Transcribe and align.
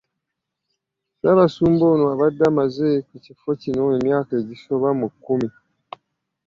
Ssaabasumba 1.15 1.83
ono 1.93 2.05
abadde 2.13 2.43
amaze 2.51 2.87
ku 3.07 3.15
kifo 3.25 3.49
kino 3.61 3.81
emyaka 3.97 4.31
egisoba 4.41 4.87
mu 4.99 5.07
kkumi. 5.13 5.49